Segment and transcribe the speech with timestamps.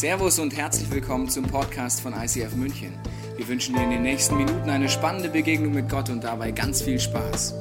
[0.00, 2.98] Servus und herzlich willkommen zum Podcast von ICF München.
[3.36, 6.80] Wir wünschen dir in den nächsten Minuten eine spannende Begegnung mit Gott und dabei ganz
[6.80, 7.52] viel Spaß.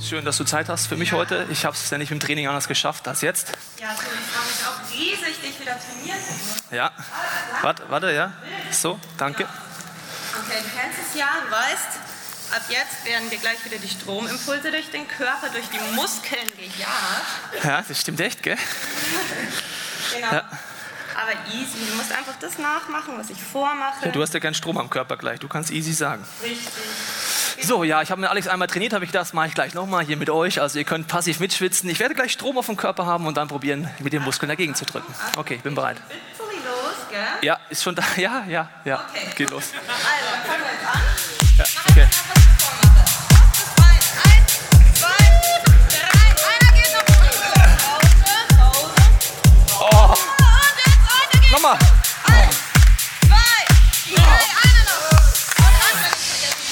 [0.00, 1.46] Schön, dass du Zeit hast für mich heute.
[1.50, 3.52] Ich habe es ja nicht im Training anders geschafft als jetzt.
[3.78, 6.74] Ja, also ich freue mich auch riesig, dich wieder trainieren zu dürfen.
[6.74, 6.90] Ja.
[7.60, 8.32] Warte, warte, ja.
[8.70, 9.44] So, danke.
[9.44, 12.03] Okay, du kennst es ja, du weißt,
[12.54, 17.64] ab jetzt werden dir gleich wieder die Stromimpulse durch den Körper, durch die Muskeln gejagt.
[17.64, 18.56] Ja, das stimmt echt, gell?
[20.14, 20.32] Genau.
[20.32, 20.48] Ja.
[21.16, 24.04] Aber easy, du musst einfach das nachmachen, was ich vormache.
[24.06, 25.38] Ja, du hast ja keinen Strom am Körper gleich.
[25.38, 26.24] Du kannst easy sagen.
[26.42, 26.72] Richtig.
[27.62, 30.04] So, ja, ich habe mit Alex einmal trainiert, habe ich das, mache ich gleich nochmal
[30.04, 30.60] hier mit euch.
[30.60, 31.88] Also ihr könnt passiv mitschwitzen.
[31.88, 34.74] Ich werde gleich Strom auf dem Körper haben und dann probieren, mit den Muskeln dagegen
[34.74, 35.12] zu drücken.
[35.36, 35.98] Okay, ich bin bereit.
[36.64, 37.20] Los, gell?
[37.42, 38.02] Ja, ist schon da.
[38.16, 39.04] Ja, ja, ja.
[39.10, 39.26] Okay.
[39.36, 39.70] Geht los.
[39.86, 40.63] Also,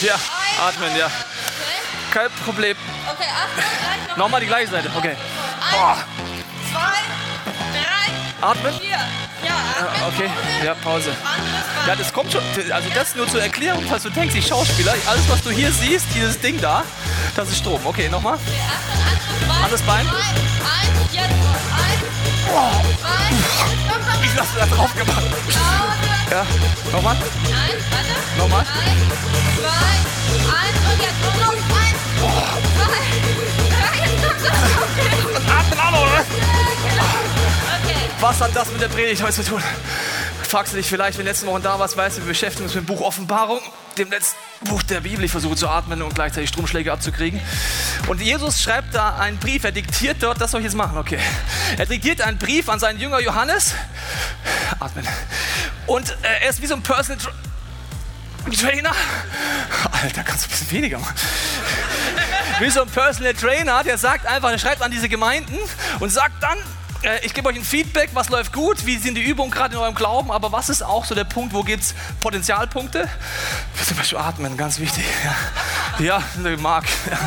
[0.02, 0.16] Ja,
[0.66, 1.06] atmen, ja.
[1.06, 1.12] Okay,
[2.12, 2.76] Kein Problem.
[3.08, 4.18] okay, Achtung.
[4.18, 4.90] Nochmal die gleiche Seite.
[4.96, 5.14] Okay.
[5.14, 5.98] Eins,
[6.72, 6.98] zwei,
[7.72, 8.80] drei, Atmen.
[8.80, 8.90] vier.
[8.90, 10.08] Ja, atmen.
[10.14, 10.30] Okay.
[10.64, 11.14] Ja, Pause.
[11.86, 12.42] Ja, das kommt schon.
[12.72, 16.06] Also das nur zur Erklärung, falls du denkst, ich Schauspieler, alles was du hier siehst,
[16.14, 16.82] dieses Ding da,
[17.36, 17.80] das ist Strom.
[17.84, 18.34] Okay, nochmal.
[18.34, 20.06] Okay, anderes Bein.
[20.08, 21.24] Eins, jetzt.
[21.24, 22.02] Eins,
[22.50, 26.11] zwei, Ich lasse da drauf gemacht.
[26.32, 26.46] Ja,
[26.90, 27.14] nochmal.
[27.14, 28.14] Eins, warte.
[28.38, 28.60] Nochmal.
[28.60, 29.04] Eins,
[29.60, 29.92] zwei,
[30.48, 31.60] eins und jetzt komm los.
[31.76, 32.00] Eins,
[32.74, 33.04] zwei,
[33.68, 34.88] drei, jetzt komm los.
[34.96, 35.12] Okay.
[35.58, 36.24] Atmen auch noch, oder?
[37.84, 38.02] Okay.
[38.18, 39.62] Was hat das mit der Predigt heute zu tun?
[40.52, 42.74] Fragst du dich vielleicht, wenn du letzten Wochen da warst, weißt du, wir beschäftigen uns
[42.74, 43.60] mit dem Buch Offenbarung,
[43.96, 44.36] dem letzten
[44.66, 45.24] Buch der Bibel.
[45.24, 47.40] Ich versuche zu atmen und gleichzeitig Stromschläge abzukriegen.
[48.06, 51.18] Und Jesus schreibt da einen Brief, er diktiert dort, das soll ich jetzt machen, okay.
[51.78, 53.74] Er diktiert einen Brief an seinen Jünger Johannes.
[54.78, 55.08] Atmen.
[55.86, 57.32] Und äh, er ist wie so ein Personal Tra
[58.50, 58.92] Trainer.
[59.90, 61.14] Alter, kannst du ein bisschen weniger machen
[62.60, 65.58] wie so ein Personal Trainer, der sagt einfach, der schreibt an diese Gemeinden
[66.00, 66.58] und sagt dann,
[67.02, 69.80] äh, ich gebe euch ein Feedback, was läuft gut, wie sind die Übungen gerade in
[69.80, 73.08] eurem Glauben, aber was ist auch so der Punkt, wo gibt es Potenzialpunkte?
[73.86, 75.04] Zum Beispiel atmen, ganz wichtig.
[75.98, 76.84] Ja, ja Marc.
[77.10, 77.18] Ja.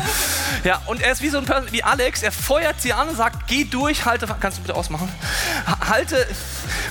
[0.64, 3.16] ja, und er ist wie so ein Person, wie Alex, er feuert sie an und
[3.16, 5.08] sagt, geh durch, halte, kannst du bitte ausmachen?
[5.66, 6.26] Ha- Halte,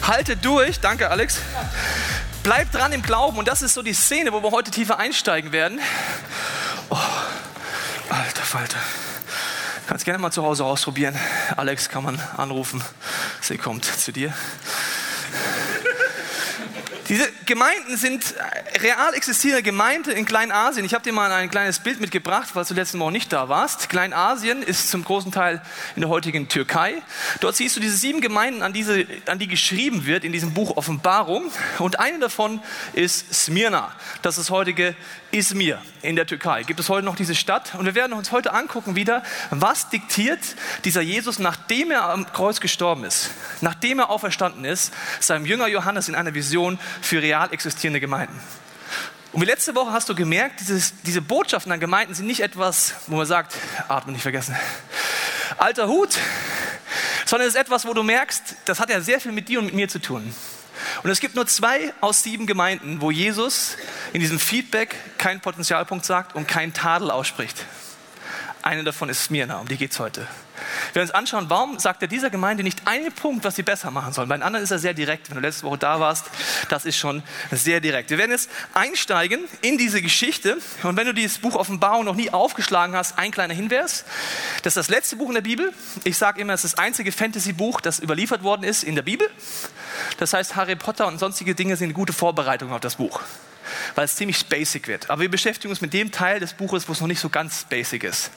[0.07, 1.39] halte durch, danke Alex.
[2.43, 5.51] Bleib dran im Glauben und das ist so die Szene, wo wir heute tiefer einsteigen
[5.51, 5.79] werden.
[8.09, 8.77] Alter Falter.
[9.87, 11.15] Kannst gerne mal zu Hause ausprobieren.
[11.57, 12.83] Alex kann man anrufen.
[13.41, 14.33] Sie kommt zu dir.
[17.07, 18.33] Diese Gemeinden sind
[18.81, 20.83] real existierende Gemeinden in Kleinasien.
[20.87, 23.89] Ich habe dir mal ein kleines Bild mitgebracht, falls du letzten Mal nicht da warst.
[23.89, 25.61] Kleinasien ist zum großen Teil
[25.95, 26.95] in der heutigen Türkei.
[27.41, 30.77] Dort siehst du diese sieben Gemeinden, an, diese, an die geschrieben wird in diesem Buch
[30.77, 31.51] Offenbarung.
[31.77, 32.59] Und eine davon
[32.93, 33.93] ist Smyrna.
[34.23, 34.95] Das ist heutige
[35.35, 36.63] Izmir in der Türkei.
[36.63, 37.75] Gibt es heute noch diese Stadt?
[37.75, 40.39] Und wir werden uns heute angucken wieder, was diktiert
[40.85, 46.07] dieser Jesus, nachdem er am Kreuz gestorben ist, nachdem er auferstanden ist, seinem Jünger Johannes
[46.07, 48.39] in einer Vision für real existierende Gemeinden.
[49.33, 52.95] Und wie letzte Woche hast du gemerkt, dieses, diese Botschaften an Gemeinden sind nicht etwas,
[53.07, 53.53] wo man sagt,
[53.89, 54.55] atmen nicht vergessen,
[55.57, 56.17] alter Hut,
[57.25, 59.65] sondern es ist etwas, wo du merkst, das hat ja sehr viel mit dir und
[59.65, 60.33] mit mir zu tun.
[61.03, 63.75] Und es gibt nur zwei aus sieben Gemeinden, wo Jesus
[64.15, 67.65] in diesem Feedback keinen Potenzialpunkt sagt und keinen Tadel ausspricht.
[68.61, 70.21] Eine davon ist Smyrna, um die geht es heute.
[70.21, 73.91] Wir werden uns anschauen, warum sagt er dieser Gemeinde nicht einen Punkt, was sie besser
[73.91, 74.29] machen sollen.
[74.29, 75.29] Bei den anderen ist er sehr direkt.
[75.29, 76.27] Wenn du letzte Woche da warst,
[76.69, 78.09] das ist schon sehr direkt.
[78.09, 80.59] Wir werden jetzt einsteigen in diese Geschichte.
[80.83, 84.05] Und wenn du dieses Buch Offenbarung noch nie aufgeschlagen hast, ein kleiner Hinweis.
[84.63, 85.73] Das ist das letzte Buch in der Bibel.
[86.05, 89.29] Ich sage immer, es ist das einzige Fantasy-Buch, das überliefert worden ist in der Bibel.
[90.19, 93.19] Das heißt, Harry Potter und sonstige Dinge sind eine gute Vorbereitung auf das Buch
[93.95, 95.09] weil es ziemlich basic wird.
[95.09, 97.65] Aber wir beschäftigen uns mit dem Teil des Buches, wo es noch nicht so ganz
[97.65, 98.31] basic ist.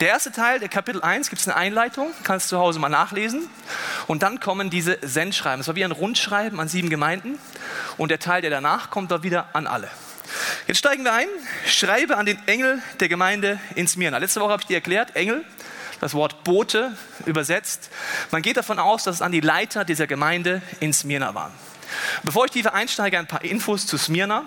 [0.00, 2.88] Der erste Teil, der Kapitel 1, gibt es eine Einleitung, kannst du zu Hause mal
[2.88, 3.48] nachlesen.
[4.06, 5.60] Und dann kommen diese Sendschreiben.
[5.60, 7.38] Es war wie ein Rundschreiben an sieben Gemeinden.
[7.96, 9.88] Und der Teil, der danach kommt, war wieder an alle.
[10.66, 11.28] Jetzt steigen wir ein.
[11.66, 14.18] Schreibe an den Engel der Gemeinde in Smyrna.
[14.18, 15.44] Letzte Woche habe ich dir erklärt, Engel,
[16.00, 17.90] das Wort Bote übersetzt.
[18.30, 21.52] Man geht davon aus, dass es an die Leiter dieser Gemeinde in Smyrna waren.
[22.26, 24.46] Bevor ich tiefer einsteige, ein paar Infos zu Smyrna.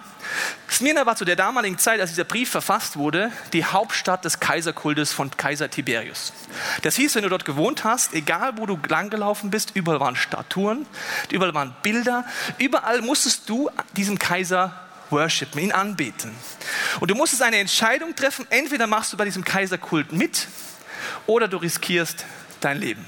[0.70, 5.14] Smyrna war zu der damaligen Zeit, als dieser Brief verfasst wurde, die Hauptstadt des Kaiserkultes
[5.14, 6.34] von Kaiser Tiberius.
[6.82, 10.86] Das hieß, wenn du dort gewohnt hast, egal wo du langgelaufen bist, überall waren Statuen,
[11.32, 12.26] überall waren Bilder,
[12.58, 14.78] überall musstest du diesem Kaiser
[15.10, 16.36] worshipen, ihn anbeten.
[17.00, 20.50] Und du musstest eine Entscheidung treffen, entweder machst du bei diesem Kaiserkult mit
[21.28, 22.26] oder du riskierst
[22.60, 23.06] dein Leben.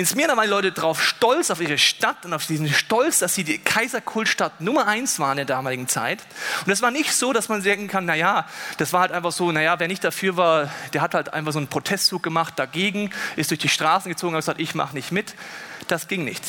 [0.00, 3.34] In Smyrna waren die Leute drauf stolz auf ihre Stadt und auf diesen Stolz, dass
[3.34, 6.20] sie die Kaiserkultstadt Nummer eins waren in der damaligen Zeit.
[6.64, 8.48] Und es war nicht so, dass man sagen kann, naja,
[8.78, 11.58] das war halt einfach so, naja, wer nicht dafür war, der hat halt einfach so
[11.58, 15.34] einen Protestzug gemacht dagegen, ist durch die Straßen gezogen und gesagt, ich mache nicht mit.
[15.86, 16.44] Das ging nicht.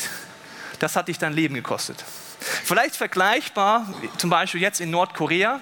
[0.78, 2.02] Das hat dich dein Leben gekostet.
[2.64, 5.60] Vielleicht vergleichbar, zum Beispiel jetzt in Nordkorea,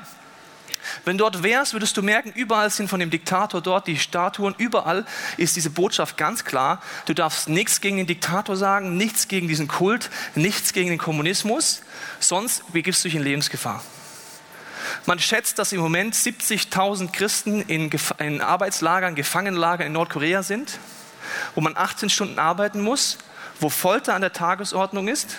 [1.04, 4.54] wenn du dort wärst, würdest du merken, überall sind von dem Diktator dort die Statuen,
[4.58, 5.04] überall
[5.36, 6.80] ist diese Botschaft ganz klar.
[7.06, 11.82] Du darfst nichts gegen den Diktator sagen, nichts gegen diesen Kult, nichts gegen den Kommunismus,
[12.18, 13.82] sonst begibst du dich in Lebensgefahr.
[15.06, 20.78] Man schätzt, dass im Moment 70.000 Christen in, in Arbeitslagern, Gefangenenlagern in Nordkorea sind,
[21.54, 23.18] wo man 18 Stunden arbeiten muss,
[23.60, 25.36] wo Folter an der Tagesordnung ist,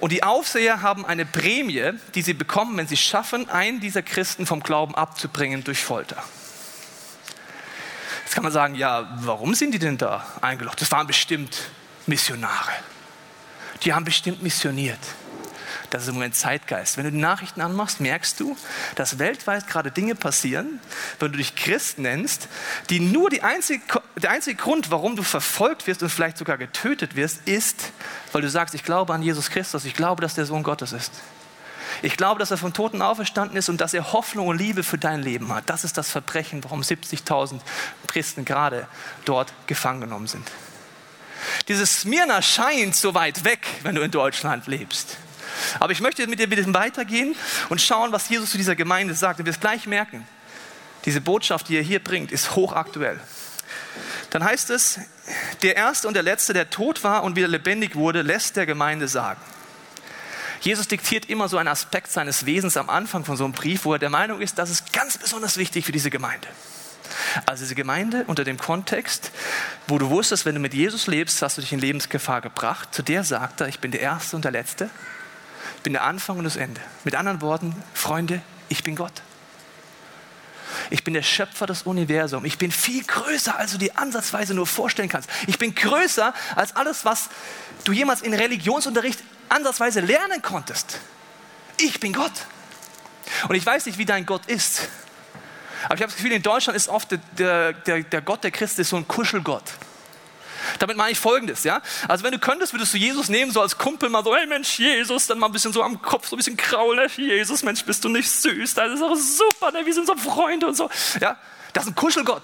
[0.00, 4.46] und die Aufseher haben eine Prämie, die sie bekommen, wenn sie schaffen, einen dieser Christen
[4.46, 6.22] vom Glauben abzubringen durch Folter.
[8.24, 10.80] Jetzt kann man sagen, ja, warum sind die denn da eingeloggt?
[10.80, 11.70] Das waren bestimmt
[12.06, 12.72] Missionare.
[13.82, 14.98] Die haben bestimmt missioniert.
[15.90, 16.96] Das ist im Moment Zeitgeist.
[16.96, 18.56] Wenn du die Nachrichten anmachst, merkst du,
[18.94, 20.80] dass weltweit gerade Dinge passieren,
[21.18, 22.48] wenn du dich Christ nennst,
[22.90, 23.82] die nur die einzige,
[24.16, 27.92] der einzige Grund, warum du verfolgt wirst und vielleicht sogar getötet wirst, ist,
[28.32, 31.12] weil du sagst, ich glaube an Jesus Christus, ich glaube, dass der Sohn Gottes ist.
[32.02, 34.98] Ich glaube, dass er vom Toten auferstanden ist und dass er Hoffnung und Liebe für
[34.98, 35.68] dein Leben hat.
[35.70, 37.60] Das ist das Verbrechen, warum 70.000
[38.06, 38.86] Christen gerade
[39.24, 40.46] dort gefangen genommen sind.
[41.66, 45.16] Dieses Smyrna scheint so weit weg, wenn du in Deutschland lebst.
[45.80, 47.34] Aber ich möchte mit dir ein weitergehen
[47.68, 49.38] und schauen, was Jesus zu dieser Gemeinde sagt.
[49.40, 50.26] Und wir es gleich merken.
[51.04, 53.18] Diese Botschaft, die er hier bringt, ist hochaktuell.
[54.30, 55.00] Dann heißt es,
[55.62, 59.08] der Erste und der Letzte, der tot war und wieder lebendig wurde, lässt der Gemeinde
[59.08, 59.40] sagen.
[60.60, 63.92] Jesus diktiert immer so einen Aspekt seines Wesens am Anfang von so einem Brief, wo
[63.92, 66.48] er der Meinung ist, das ist ganz besonders wichtig für diese Gemeinde.
[67.46, 69.30] Also diese Gemeinde unter dem Kontext,
[69.86, 72.94] wo du wusstest, wenn du mit Jesus lebst, hast du dich in Lebensgefahr gebracht.
[72.94, 74.90] Zu der sagt er, ich bin der Erste und der Letzte.
[75.78, 76.80] Ich bin der Anfang und das Ende.
[77.04, 79.22] Mit anderen Worten, Freunde, ich bin Gott.
[80.90, 82.44] Ich bin der Schöpfer des Universums.
[82.44, 85.30] Ich bin viel größer, als du dir ansatzweise nur vorstellen kannst.
[85.46, 87.28] Ich bin größer als alles, was
[87.84, 90.98] du jemals in Religionsunterricht ansatzweise lernen konntest.
[91.78, 92.32] Ich bin Gott.
[93.48, 94.88] Und ich weiß nicht, wie dein Gott ist.
[95.84, 98.82] Aber ich habe das Gefühl, in Deutschland ist oft der, der, der Gott der Christen
[98.82, 99.62] so ein Kuschelgott.
[100.78, 101.80] Damit meine ich Folgendes, ja.
[102.06, 104.78] Also wenn du könntest, würdest du Jesus nehmen, so als Kumpel mal so, hey Mensch,
[104.78, 108.04] Jesus, dann mal ein bisschen so am Kopf, so ein bisschen kraulen, Jesus, Mensch, bist
[108.04, 109.84] du nicht süß, das ist auch super, ne?
[109.84, 110.90] wir sind so Freunde und so.
[111.20, 111.36] Ja,
[111.72, 112.42] das ist ein Kuschelgott.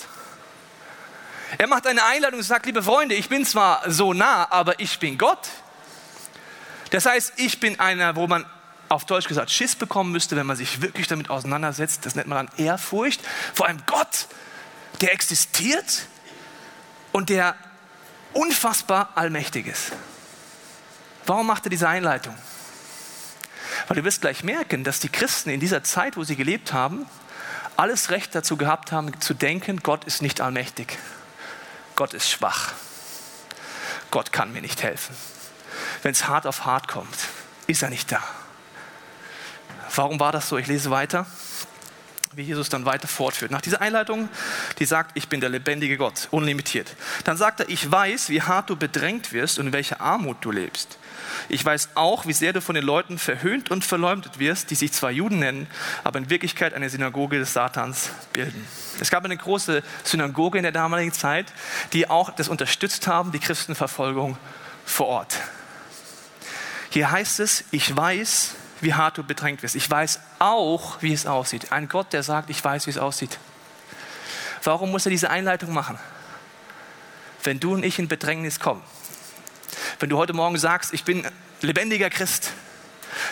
[1.59, 4.99] Er macht eine Einladung und sagt, liebe Freunde, ich bin zwar so nah, aber ich
[4.99, 5.49] bin Gott.
[6.91, 8.45] Das heißt, ich bin einer, wo man
[8.89, 12.07] auf Deutsch gesagt Schiss bekommen müsste, wenn man sich wirklich damit auseinandersetzt.
[12.07, 13.21] Das nennt man dann Ehrfurcht
[13.53, 14.27] vor einem Gott,
[15.01, 16.07] der existiert
[17.13, 17.57] und der
[18.35, 19.93] unfassbar allmächtig ist.
[21.27, 22.35] Warum macht er diese Einleitung?
[23.89, 27.07] Weil du wirst gleich merken, dass die Christen in dieser Zeit, wo sie gelebt haben,
[27.77, 30.99] alles Recht dazu gehabt haben, zu denken, Gott ist nicht allmächtig.
[31.97, 32.73] Gott ist schwach.
[34.11, 35.17] Gott kann mir nicht helfen.
[36.03, 37.17] Wenn es hart auf hart kommt,
[37.67, 38.23] ist er nicht da.
[39.95, 40.59] Warum war das so?
[40.59, 41.27] Ich lese weiter
[42.37, 43.51] wie Jesus dann weiter fortführt.
[43.51, 44.29] Nach dieser Einleitung,
[44.79, 46.95] die sagt, ich bin der lebendige Gott, unlimitiert.
[47.25, 50.51] Dann sagt er, ich weiß, wie hart du bedrängt wirst und in welcher Armut du
[50.51, 50.99] lebst.
[51.49, 54.93] Ich weiß auch, wie sehr du von den Leuten verhöhnt und verleumdet wirst, die sich
[54.93, 55.67] zwar Juden nennen,
[56.03, 58.67] aber in Wirklichkeit eine Synagoge des Satans bilden.
[59.01, 61.53] Es gab eine große Synagoge in der damaligen Zeit,
[61.93, 64.37] die auch das unterstützt haben, die Christenverfolgung
[64.85, 65.37] vor Ort.
[66.91, 69.75] Hier heißt es, ich weiß, wie hart du bedrängt wirst.
[69.75, 71.73] Ich weiß auch, wie es aussieht.
[71.73, 73.39] Ein Gott, der sagt, ich weiß, wie es aussieht.
[74.63, 75.99] Warum muss er diese Einleitung machen?
[77.43, 78.83] Wenn du und ich in Bedrängnis kommen,
[80.01, 81.27] wenn du heute Morgen sagst, ich bin
[81.61, 82.53] lebendiger Christ,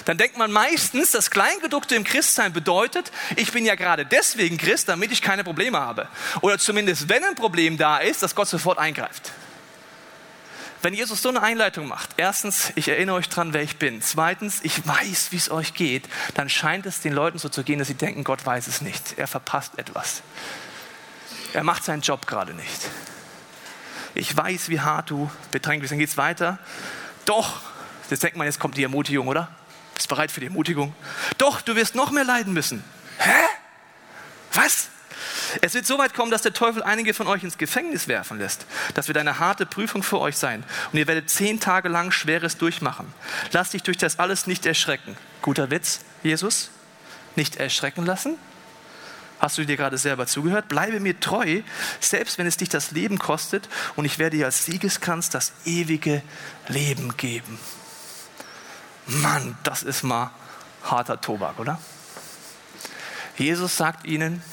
[0.05, 4.89] dann denkt man meistens, das Kleingedruckte im Christsein bedeutet, ich bin ja gerade deswegen Christ,
[4.89, 6.09] damit ich keine Probleme habe.
[6.41, 9.33] Oder zumindest, wenn ein Problem da ist, dass Gott sofort eingreift.
[10.83, 14.03] Wenn Jesus so eine Einleitung macht, erstens, ich erinnere euch dran, wer ich bin.
[14.03, 17.79] Zweitens, ich weiß, wie es euch geht, dann scheint es den Leuten so zu gehen,
[17.79, 19.17] dass sie denken, Gott weiß es nicht.
[19.17, 20.23] Er verpasst etwas.
[21.53, 22.89] Er macht seinen Job gerade nicht.
[24.15, 25.93] Ich weiß, wie hart du bedrängt bist.
[25.93, 26.59] Dann geht es weiter.
[27.27, 27.61] Doch,
[28.11, 29.49] jetzt denkt man, jetzt kommt die Ermutigung, oder?
[29.95, 30.95] Bist bereit für die Ermutigung?
[31.39, 32.83] Doch, du wirst noch mehr leiden müssen.
[33.19, 33.31] Hä?
[34.53, 34.89] Was?
[35.61, 38.67] Es wird so weit kommen, dass der Teufel einige von euch ins Gefängnis werfen lässt.
[38.95, 40.65] Das wird eine harte Prüfung für euch sein.
[40.93, 43.13] Und ihr werdet zehn Tage lang Schweres durchmachen.
[43.53, 45.17] Lass dich durch das alles nicht erschrecken.
[45.43, 46.71] Guter Witz, Jesus?
[47.37, 48.37] Nicht erschrecken lassen?
[49.41, 50.69] Hast du dir gerade selber zugehört?
[50.69, 51.63] Bleibe mir treu,
[51.99, 56.23] selbst wenn es dich das Leben kostet, und ich werde dir als Siegeskranz das ewige
[56.69, 57.59] Leben geben.
[59.07, 60.31] Mann, das ist mal
[60.85, 61.81] harter Tobak, oder?
[63.37, 64.45] Jesus sagt ihnen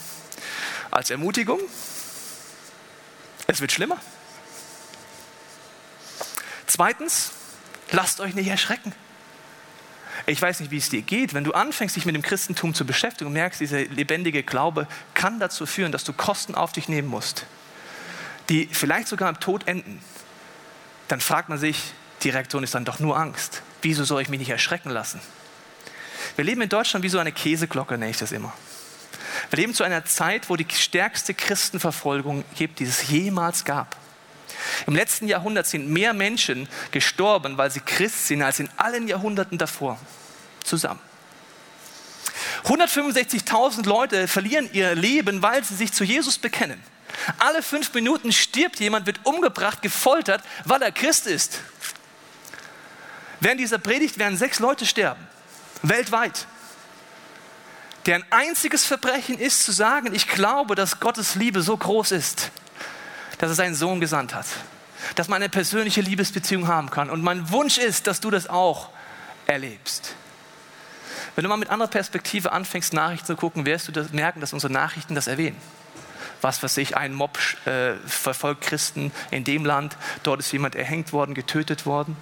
[0.92, 1.60] als Ermutigung,
[3.48, 3.98] es wird schlimmer.
[6.68, 7.32] Zweitens,
[7.92, 8.94] lasst euch nicht erschrecken.
[10.26, 12.86] Ich weiß nicht, wie es dir geht, wenn du anfängst, dich mit dem Christentum zu
[12.86, 17.08] beschäftigen und merkst, dieser lebendige Glaube kann dazu führen, dass du Kosten auf dich nehmen
[17.08, 17.46] musst,
[18.50, 20.02] die vielleicht sogar im Tod enden.
[21.08, 23.64] Dann fragt man sich, die Reaktion ist dann doch nur Angst.
[23.82, 25.20] Wieso soll ich mich nicht erschrecken lassen?
[26.36, 28.54] Wir leben in Deutschland wie so eine Käseglocke, nenne ich das immer.
[29.50, 33.96] Wir leben zu einer Zeit, wo die stärkste Christenverfolgung gibt, die es jemals gab.
[34.88, 39.58] Im letzten Jahrhundert sind mehr Menschen gestorben, weil sie Christ sind, als in allen Jahrhunderten
[39.58, 40.00] davor
[40.64, 41.00] zusammen.
[42.66, 46.82] 165.000 Leute verlieren ihr Leben, weil sie sich zu Jesus bekennen.
[47.38, 51.60] Alle fünf Minuten stirbt jemand, wird umgebracht, gefoltert, weil er Christ ist.
[53.40, 55.26] Während dieser Predigt werden sechs Leute sterben,
[55.82, 56.48] weltweit.
[58.06, 62.52] Deren einziges Verbrechen ist zu sagen, ich glaube, dass Gottes Liebe so groß ist,
[63.40, 64.46] dass er seinen Sohn gesandt hat.
[65.16, 67.10] Dass man eine persönliche Liebesbeziehung haben kann.
[67.10, 68.90] Und mein Wunsch ist, dass du das auch
[69.48, 70.14] erlebst.
[71.36, 74.54] Wenn du mal mit anderer Perspektive anfängst, Nachrichten zu gucken, wirst du das merken, dass
[74.54, 75.58] unsere Nachrichten das erwähnen.
[76.42, 81.12] Was weiß ich, ein Mob äh, verfolgt Christen in dem Land, dort ist jemand erhängt
[81.12, 82.18] worden, getötet worden.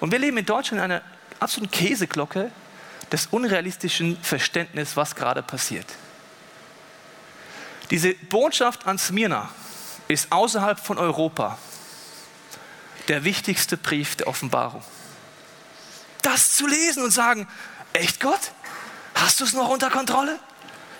[0.00, 1.02] Und wir leben in Deutschland in einer
[1.40, 2.50] absoluten Käseglocke
[3.12, 5.86] des unrealistischen Verständnisses, was gerade passiert.
[7.90, 9.50] Diese Botschaft an Smyrna
[10.08, 11.58] ist außerhalb von Europa
[13.08, 14.82] der wichtigste Brief der Offenbarung.
[16.22, 17.46] Das zu lesen und sagen,
[17.92, 18.52] echt Gott?
[19.14, 20.38] Hast du es noch unter Kontrolle?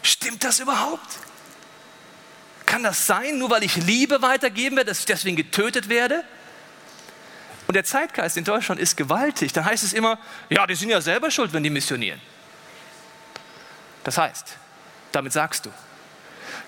[0.03, 1.19] Stimmt das überhaupt?
[2.67, 6.25] Kann das sein, nur weil ich Liebe weitergeben werde, dass ich deswegen getötet werde?
[7.75, 9.53] Und der Zeitgeist in Deutschland ist gewaltig.
[9.53, 10.17] Da heißt es immer,
[10.49, 12.21] ja, die sind ja selber schuld, wenn die missionieren.
[14.05, 14.57] Das heißt,
[15.11, 15.71] damit sagst du,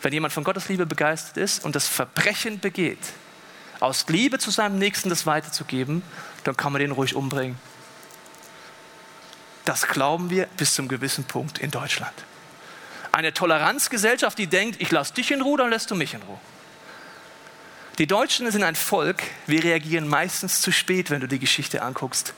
[0.02, 2.98] wenn jemand von Gottes Liebe begeistert ist und das Verbrechen begeht,
[3.78, 6.02] aus Liebe zu seinem Nächsten das weiterzugeben,
[6.42, 7.56] dann kann man den ruhig umbringen.
[9.64, 12.14] Das glauben wir bis zum gewissen Punkt in Deutschland.
[13.12, 16.40] Eine Toleranzgesellschaft, die denkt, ich lasse dich in Ruhe, dann lässt du mich in Ruhe.
[17.98, 22.34] Die Deutschen sind ein Volk, wir reagieren meistens zu spät, wenn du die Geschichte anguckst.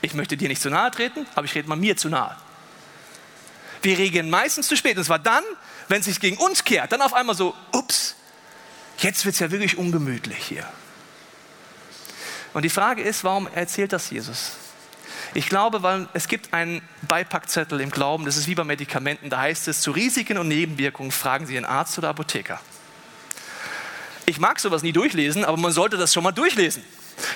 [0.00, 2.36] Ich möchte dir nicht zu nahe treten, aber ich rede mal mir zu nahe.
[3.82, 4.96] Wir reagieren meistens zu spät.
[4.96, 5.44] Und zwar dann,
[5.88, 8.16] wenn es sich gegen uns kehrt, dann auf einmal so, ups,
[8.98, 10.66] jetzt wird es ja wirklich ungemütlich hier.
[12.54, 14.52] Und die Frage ist, warum erzählt das Jesus?
[15.34, 19.40] Ich glaube, weil es gibt einen Beipackzettel im Glauben, das ist wie bei Medikamenten, da
[19.40, 22.58] heißt es, zu Risiken und Nebenwirkungen fragen Sie einen Arzt oder Apotheker.
[24.26, 26.84] Ich mag sowas nie durchlesen, aber man sollte das schon mal durchlesen.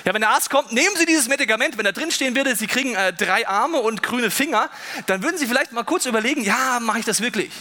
[0.05, 2.67] Ja, wenn der Arzt kommt, nehmen Sie dieses Medikament, wenn da drin stehen würde, Sie
[2.67, 4.69] kriegen äh, drei Arme und grüne Finger,
[5.07, 7.51] dann würden Sie vielleicht mal kurz überlegen, ja, mache ich das wirklich?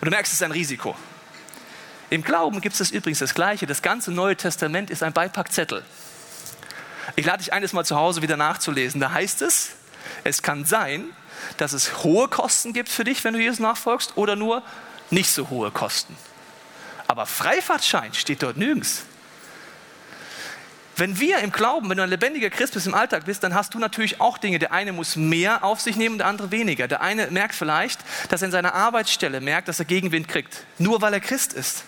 [0.00, 0.96] Und du merkst, es ist ein Risiko.
[2.10, 3.66] Im Glauben gibt es übrigens das Gleiche.
[3.66, 5.84] Das ganze Neue Testament ist ein Beipackzettel.
[7.16, 9.00] Ich lade dich ein, das mal zu Hause wieder nachzulesen.
[9.00, 9.70] Da heißt es,
[10.24, 11.04] es kann sein,
[11.56, 14.62] dass es hohe Kosten gibt für dich, wenn du Jesus nachfolgst, oder nur
[15.10, 16.16] nicht so hohe Kosten.
[17.06, 19.04] Aber Freifahrtschein steht dort nirgends.
[20.96, 23.74] Wenn wir im Glauben, wenn du ein lebendiger Christ bist im Alltag bist, dann hast
[23.74, 24.60] du natürlich auch Dinge.
[24.60, 26.86] Der eine muss mehr auf sich nehmen, der andere weniger.
[26.86, 31.02] Der eine merkt vielleicht, dass er in seiner Arbeitsstelle merkt, dass er Gegenwind kriegt, nur
[31.02, 31.82] weil er Christ ist.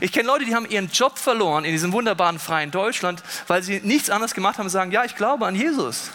[0.00, 3.80] Ich kenne Leute, die haben ihren Job verloren in diesem wunderbaren freien Deutschland, weil sie
[3.80, 6.10] nichts anderes gemacht haben und sagen, ja, ich glaube an Jesus.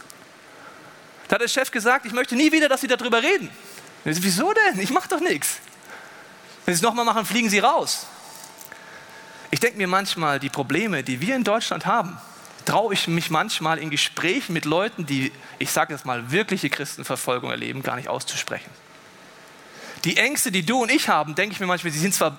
[1.29, 3.49] Da hat der Chef gesagt, ich möchte nie wieder, dass Sie darüber reden.
[4.03, 4.81] Wieso denn?
[4.81, 5.59] Ich mache doch nichts.
[6.69, 8.05] Wenn Sie es nochmal machen, fliegen Sie raus.
[9.49, 12.15] Ich denke mir manchmal, die Probleme, die wir in Deutschland haben,
[12.65, 17.49] traue ich mich manchmal in Gesprächen mit Leuten, die, ich sage jetzt mal, wirkliche Christenverfolgung
[17.49, 18.69] erleben, gar nicht auszusprechen.
[20.03, 22.37] Die Ängste, die du und ich haben, denke ich mir manchmal, sie sind zwar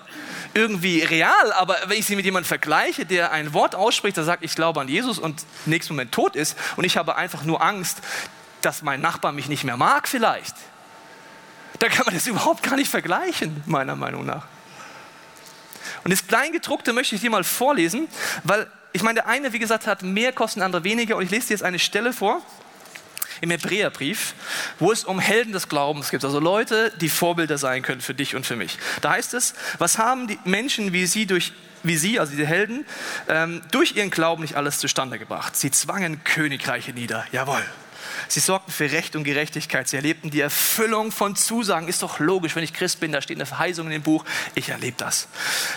[0.55, 4.45] irgendwie real, aber wenn ich sie mit jemandem vergleiche, der ein Wort ausspricht, der sagt,
[4.45, 7.61] ich glaube an Jesus und im nächsten Moment tot ist und ich habe einfach nur
[7.61, 7.99] Angst,
[8.61, 10.55] dass mein Nachbar mich nicht mehr mag vielleicht,
[11.81, 14.47] da kann man das überhaupt gar nicht vergleichen, meiner Meinung nach.
[16.05, 18.09] Und das Kleingedruckte möchte ich dir mal vorlesen,
[18.45, 21.17] weil ich meine, der eine, wie gesagt, hat mehr Kosten, der andere weniger.
[21.17, 22.43] Und ich lese dir jetzt eine Stelle vor
[23.41, 24.35] im Hebräerbrief,
[24.79, 28.37] wo es um Helden des Glaubens geht, also Leute, die Vorbilder sein können für dich
[28.37, 28.79] und für mich.
[29.01, 32.85] Da heißt es, was haben die Menschen wie sie durch wie sie, also diese Helden,
[33.27, 35.57] ähm, durch ihren Glauben nicht alles zustande gebracht.
[35.57, 37.65] Sie zwangen Königreiche nieder, jawohl.
[38.31, 39.89] Sie sorgten für Recht und Gerechtigkeit.
[39.89, 41.89] Sie erlebten die Erfüllung von Zusagen.
[41.89, 44.25] Ist doch logisch, wenn ich Christ bin, da steht eine Verheißung in dem Buch.
[44.55, 45.27] Ich erlebe das.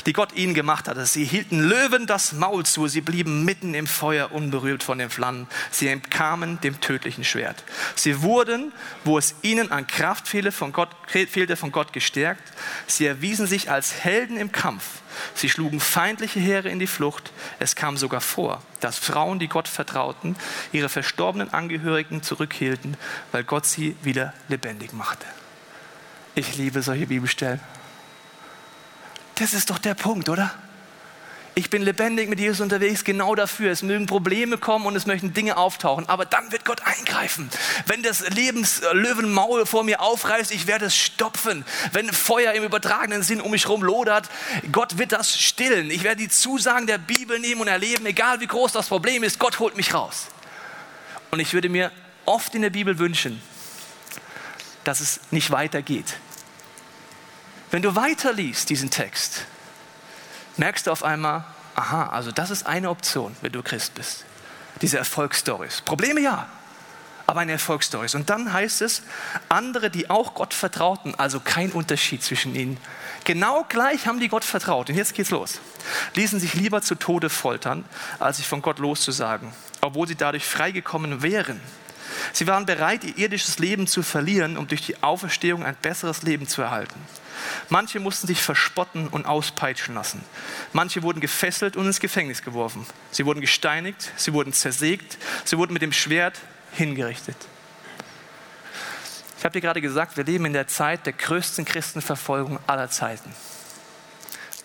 [0.06, 1.04] Die Gott ihnen gemacht hatte.
[1.08, 2.88] Sie hielten Löwen das Maul zu.
[2.88, 5.48] Sie blieben mitten im Feuer unberührt von den Flammen.
[5.72, 7.64] Sie entkamen dem tödlichen Schwert.
[7.96, 8.72] Sie wurden,
[9.04, 12.54] wo es ihnen an Kraft fehlte, von Gott, fehlte, von Gott gestärkt.
[12.86, 14.84] Sie erwiesen sich als Helden im Kampf.
[15.36, 17.32] Sie schlugen feindliche Heere in die Flucht.
[17.60, 20.36] Es kam sogar vor, dass Frauen, die Gott vertrauten,
[20.72, 22.98] ihre verstorbenen Angehörigen zurückhielten,
[23.32, 25.26] weil Gott sie wieder lebendig machte.
[26.36, 27.60] Ich liebe solche Bibelstellen.
[29.36, 30.54] Das ist doch der Punkt, oder?
[31.56, 33.72] Ich bin lebendig mit Jesus unterwegs, genau dafür.
[33.72, 37.48] Es mögen Probleme kommen und es möchten Dinge auftauchen, aber dann wird Gott eingreifen.
[37.86, 41.64] Wenn das Lebenslöwenmaul vor mir aufreißt, ich werde es stopfen.
[41.92, 44.30] Wenn Feuer im übertragenen Sinn um mich herum lodert,
[44.72, 45.92] Gott wird das stillen.
[45.92, 49.38] Ich werde die Zusagen der Bibel nehmen und erleben, egal wie groß das Problem ist,
[49.38, 50.30] Gott holt mich raus.
[51.30, 51.92] Und ich würde mir
[52.26, 53.40] oft in der Bibel wünschen,
[54.86, 56.16] dass es nicht weitergeht.
[57.70, 59.46] Wenn du weiterliest diesen Text,
[60.58, 61.44] merkst du auf einmal,
[61.76, 64.26] aha, also das ist eine Option, wenn du Christ bist.
[64.82, 65.82] Diese Erfolgsstories.
[65.82, 66.48] Probleme ja,
[67.26, 68.16] aber eine Erfolgsstories.
[68.16, 69.04] Und dann heißt es,
[69.50, 72.78] andere, die auch Gott vertrauten, also kein Unterschied zwischen ihnen.
[73.24, 74.90] Genau gleich haben die Gott vertraut.
[74.90, 75.60] Und jetzt geht's los.
[76.16, 77.86] Ließen sich lieber zu Tode foltern,
[78.20, 81.62] als sich von Gott loszusagen, obwohl sie dadurch freigekommen wären.
[82.32, 86.48] Sie waren bereit, ihr irdisches Leben zu verlieren, um durch die Auferstehung ein besseres Leben
[86.48, 87.00] zu erhalten.
[87.70, 90.24] Manche mussten sich verspotten und auspeitschen lassen.
[90.72, 92.86] Manche wurden gefesselt und ins Gefängnis geworfen.
[93.12, 96.40] Sie wurden gesteinigt, sie wurden zersägt, sie wurden mit dem Schwert
[96.74, 97.38] hingerichtet.
[99.38, 103.34] Ich habe dir gerade gesagt, wir leben in der Zeit der größten Christenverfolgung aller Zeiten.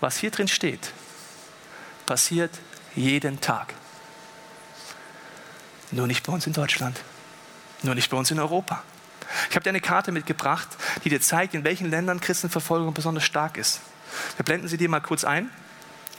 [0.01, 0.93] Was hier drin steht,
[2.07, 2.53] passiert
[2.95, 3.75] jeden Tag.
[5.91, 7.01] Nur nicht bei uns in Deutschland,
[7.83, 8.83] nur nicht bei uns in Europa.
[9.51, 10.69] Ich habe dir eine Karte mitgebracht,
[11.05, 13.81] die dir zeigt, in welchen Ländern Christenverfolgung besonders stark ist.
[14.37, 15.51] Wir blenden sie dir mal kurz ein.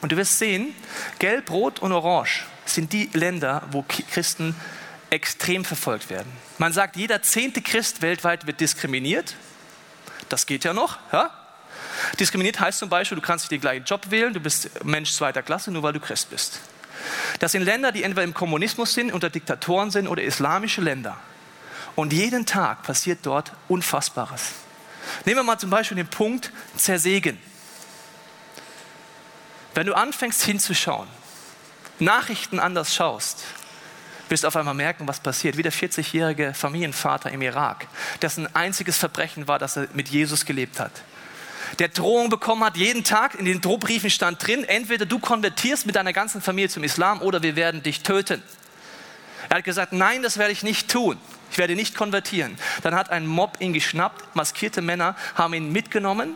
[0.02, 0.74] Und du wirst sehen,
[1.18, 4.56] gelb, rot und orange sind die Länder, wo Christen
[5.10, 6.32] extrem verfolgt werden.
[6.58, 9.36] Man sagt, jeder zehnte Christ weltweit wird diskriminiert.
[10.30, 11.00] Das geht ja noch.
[11.12, 11.32] Ja?
[12.20, 15.42] Diskriminiert heißt zum Beispiel, du kannst nicht den gleichen Job wählen, du bist Mensch zweiter
[15.42, 16.60] Klasse, nur weil du Christ bist.
[17.40, 21.18] Das sind Länder, die entweder im Kommunismus sind, unter Diktatoren sind oder islamische Länder.
[22.00, 24.52] Und jeden Tag passiert dort Unfassbares.
[25.26, 27.38] Nehmen wir mal zum Beispiel den Punkt Zersägen.
[29.74, 31.10] Wenn du anfängst hinzuschauen,
[32.00, 33.44] Nachrichten anders schaust,
[34.30, 35.58] wirst du auf einmal merken, was passiert.
[35.58, 37.88] Wie der 40-jährige Familienvater im Irak,
[38.22, 41.02] dessen einziges Verbrechen war, dass er mit Jesus gelebt hat.
[41.80, 45.98] Der Drohung bekommen hat, jeden Tag in den Drohbriefen stand drin, entweder du konvertierst mit
[45.98, 48.42] deiner ganzen Familie zum Islam oder wir werden dich töten.
[49.50, 51.18] Er hat gesagt, nein, das werde ich nicht tun.
[51.52, 52.58] Ich werde nicht konvertieren.
[52.84, 56.36] Dann hat ein Mob ihn geschnappt, maskierte Männer haben ihn mitgenommen,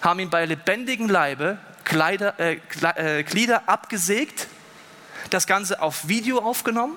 [0.00, 2.58] haben ihn bei lebendigem Leibe Kleider, äh,
[2.96, 4.48] äh, Glieder abgesägt,
[5.28, 6.96] das Ganze auf Video aufgenommen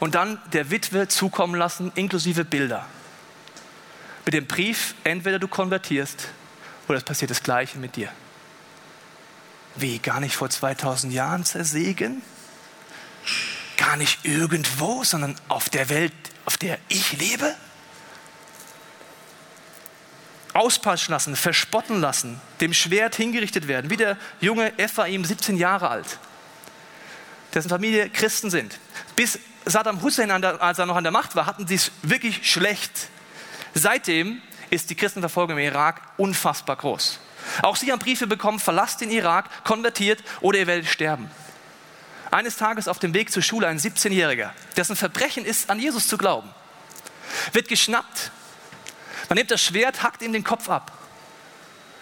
[0.00, 2.86] und dann der Witwe zukommen lassen, inklusive Bilder.
[4.24, 6.28] Mit dem Brief, entweder du konvertierst
[6.88, 8.08] oder es passiert das Gleiche mit dir.
[9.76, 12.22] Wie, gar nicht vor 2000 Jahren zersägen?
[13.76, 16.12] Gar nicht irgendwo, sondern auf der Welt,
[16.44, 17.54] auf der ich lebe?
[20.52, 26.18] Auspassen lassen, verspotten lassen, dem Schwert hingerichtet werden, wie der junge Ephraim, 17 Jahre alt,
[27.52, 28.78] dessen Familie Christen sind.
[29.16, 33.08] Bis Saddam Hussein, als er noch an der Macht war, hatten sie es wirklich schlecht.
[33.74, 37.18] Seitdem ist die Christenverfolgung im Irak unfassbar groß.
[37.62, 41.28] Auch sie haben Briefe bekommen, verlasst den Irak, konvertiert oder ihr werdet sterben
[42.34, 46.18] eines Tages auf dem Weg zur Schule ein 17-Jähriger, dessen Verbrechen ist, an Jesus zu
[46.18, 46.50] glauben,
[47.52, 48.30] wird geschnappt.
[49.28, 50.92] Man nimmt das Schwert, hackt ihm den Kopf ab,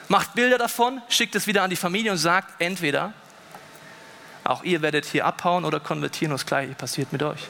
[0.08, 3.12] macht Bilder davon, schickt es wieder an die Familie und sagt, entweder
[4.44, 7.48] auch ihr werdet hier abhauen oder konvertieren und das Gleiche passiert mit euch.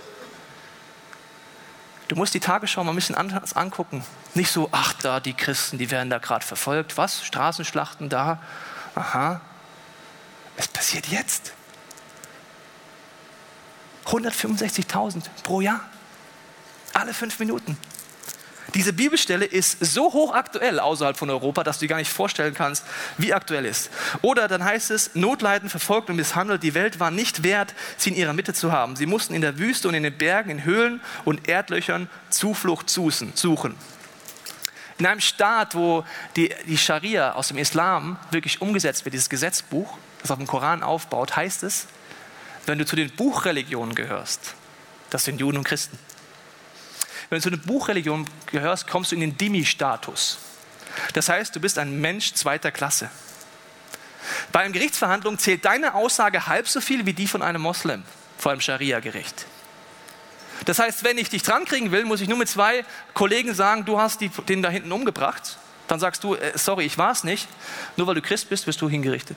[2.09, 4.05] Du musst die Tagesschau mal ein bisschen anders angucken.
[4.35, 6.99] Nicht so, ach da, die Christen, die werden da gerade verfolgt.
[6.99, 7.25] Was?
[7.25, 8.43] Straßenschlachten da?
[8.95, 9.41] Aha.
[10.59, 11.55] Es passiert jetzt.
[14.07, 15.81] 165.000 pro Jahr.
[16.93, 17.77] Alle fünf Minuten.
[18.75, 22.85] Diese Bibelstelle ist so hochaktuell außerhalb von Europa, dass du dir gar nicht vorstellen kannst,
[23.19, 23.91] wie aktuell ist.
[24.23, 28.17] Oder dann heißt es, Notleiden, verfolgt und misshandelt, die Welt war nicht wert, sie in
[28.17, 28.97] ihrer Mitte zu haben.
[28.97, 33.75] Sie mussten in der Wüste und in den Bergen, in Höhlen und Erdlöchern Zuflucht suchen.
[34.99, 36.05] In einem Staat, wo
[36.37, 40.83] die, die Scharia aus dem Islam wirklich umgesetzt wird, dieses Gesetzbuch, das auf dem Koran
[40.83, 41.89] aufbaut, heißt es,
[42.67, 44.55] wenn du zu den Buchreligionen gehörst,
[45.11, 45.99] das sind Juden und Christen.
[47.29, 50.39] wenn du zu einer Buchreligion gehörst, kommst du in den Dimi-Status.
[51.15, 53.11] Das heißt, du bist ein Mensch zweiter Klasse.
[54.53, 58.05] Bei einer Gerichtsverhandlung zählt deine Aussage halb so viel wie die von einem Moslem
[58.39, 59.47] vor einem Scharia-Gericht.
[60.65, 63.99] Das heißt, wenn ich dich drankriegen will, muss ich nur mit zwei Kollegen sagen, du
[63.99, 65.59] hast die, den da hinten umgebracht.
[65.89, 67.49] Dann sagst du, äh, sorry, ich war es nicht.
[67.97, 69.37] Nur weil du Christ bist, wirst du hingerichtet.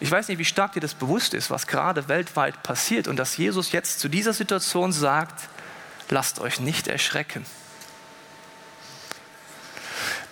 [0.00, 3.36] Ich weiß nicht, wie stark dir das bewusst ist, was gerade weltweit passiert und dass
[3.36, 5.48] Jesus jetzt zu dieser Situation sagt,
[6.08, 7.44] lasst euch nicht erschrecken.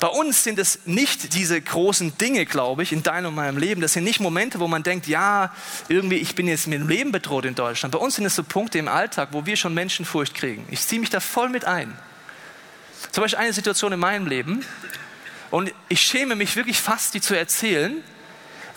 [0.00, 3.81] Bei uns sind es nicht diese großen Dinge, glaube ich, in deinem und meinem Leben.
[3.81, 5.52] Das sind nicht Momente, wo man denkt, ja,
[5.88, 7.92] irgendwie, ich bin jetzt mit dem Leben bedroht in Deutschland.
[7.92, 10.66] Bei uns sind es so Punkte im Alltag, wo wir schon Menschenfurcht kriegen.
[10.70, 11.98] Ich ziehe mich da voll mit ein.
[13.11, 14.64] Zum Beispiel eine Situation in meinem Leben.
[15.50, 18.02] Und ich schäme mich wirklich fast, die zu erzählen,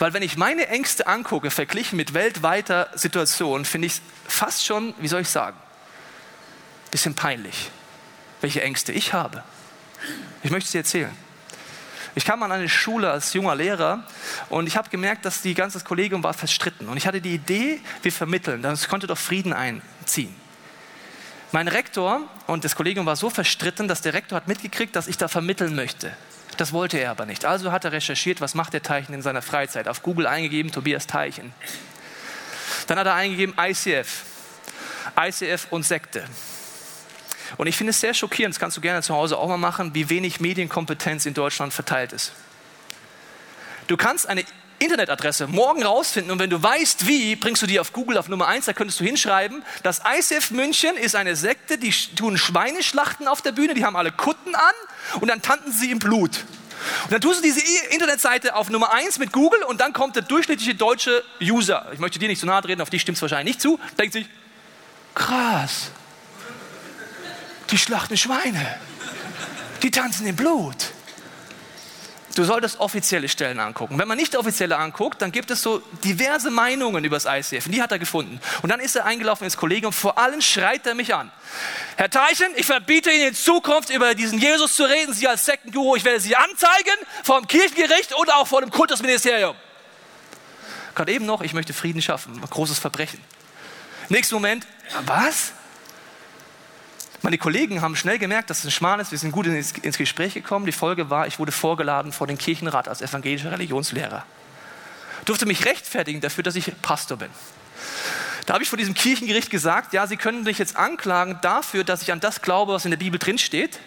[0.02, 4.96] weil wenn ich meine Ängste angucke, verglichen mit weltweiter Situation, finde ich es fast schon,
[4.98, 7.70] wie soll ich sagen, ein bisschen peinlich,
[8.42, 9.44] welche Ängste ich habe.
[10.42, 11.16] Ich möchte es dir erzählen.
[12.16, 14.04] Ich kam an eine Schule als junger Lehrer
[14.50, 16.90] und ich habe gemerkt, dass die ganze Kollegium war verstritten.
[16.90, 20.36] Und ich hatte die Idee, wir vermitteln, das konnte doch Frieden einziehen.
[21.52, 25.18] Mein Rektor und das Kollegium war so verstritten, dass der Rektor hat mitgekriegt, dass ich
[25.18, 26.12] da vermitteln möchte.
[26.62, 27.44] Das wollte er aber nicht.
[27.44, 29.88] Also hat er recherchiert, was macht der Teichen in seiner Freizeit.
[29.88, 31.56] Auf Google eingegeben, Tobias Teichen.
[32.86, 34.22] Dann hat er eingegeben ICF.
[35.20, 36.24] ICF und Sekte.
[37.58, 39.96] Und ich finde es sehr schockierend, das kannst du gerne zu Hause auch mal machen,
[39.96, 42.32] wie wenig Medienkompetenz in Deutschland verteilt ist.
[43.88, 44.44] Du kannst eine
[44.82, 48.48] Internetadresse morgen rausfinden und wenn du weißt, wie, bringst du die auf Google auf Nummer
[48.48, 53.42] 1, da könntest du hinschreiben, das ICF München ist eine Sekte, die tun Schweineschlachten auf
[53.42, 56.46] der Bühne, die haben alle Kutten an und dann tanten sie im Blut.
[57.04, 60.24] Und dann tust du diese Internetseite auf Nummer 1 mit Google und dann kommt der
[60.24, 63.56] durchschnittliche deutsche User, ich möchte dir nicht zu nahe treten, auf die stimmt es wahrscheinlich
[63.56, 64.26] nicht zu, denkt sich,
[65.14, 65.92] krass,
[67.70, 68.80] die schlachten Schweine.
[69.84, 70.92] Die tanzen im Blut.
[72.36, 74.00] Du solltest offizielle Stellen angucken.
[74.00, 77.66] Wenn man nicht offizielle anguckt, dann gibt es so diverse Meinungen über das ICF.
[77.66, 78.40] Und die hat er gefunden.
[78.62, 79.92] Und dann ist er eingelaufen ins Kollegium.
[79.92, 81.32] Vor allem schreit er mich an.
[81.98, 85.14] Herr Teichen, ich verbiete Ihnen in Zukunft über diesen Jesus zu reden.
[85.14, 89.56] Sie als Sektenguru, ich werde Sie anzeigen vor dem Kirchengericht und auch vor dem Kultusministerium.
[90.96, 92.40] Gerade eben noch, ich möchte Frieden schaffen.
[92.42, 93.22] Großes Verbrechen.
[94.10, 94.66] Nächsten Moment,
[95.06, 95.54] was?
[97.24, 99.12] Meine Kollegen haben schnell gemerkt, dass es ein Schmarrn ist.
[99.12, 100.66] Wir sind gut ins, ins Gespräch gekommen.
[100.66, 104.26] Die Folge war, ich wurde vorgeladen vor den Kirchenrat als evangelischer Religionslehrer.
[105.26, 107.30] Durfte mich rechtfertigen dafür, dass ich Pastor bin.
[108.48, 112.02] Da habe ich vor diesem Kirchengericht gesagt, ja, Sie können mich jetzt anklagen dafür, dass
[112.02, 113.80] ich an das glaube, was in der Bibel drinsteht.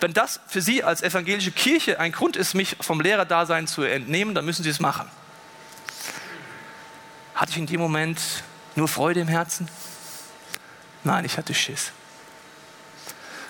[0.00, 4.34] Wenn das für Sie als evangelische Kirche ein Grund ist, mich vom Lehrerdasein zu entnehmen,
[4.34, 5.08] dann müssen Sie es machen.
[7.34, 8.20] Hatte ich in dem Moment
[8.76, 9.68] nur Freude im Herzen?
[11.02, 11.92] Nein, ich hatte Schiss.